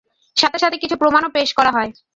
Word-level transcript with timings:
সাথে 0.37 0.57
সাথে 0.59 0.77
কিছু 0.77 0.95
প্রমাণও 1.01 1.33
পেশ 1.35 1.49
করা 1.57 1.71
হয়। 1.71 1.91